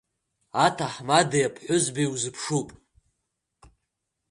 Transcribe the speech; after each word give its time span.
Аҭаҳмадеи 0.65 1.45
аԥҳәызбеи 1.47 2.09
узыԥшуп. 2.13 2.69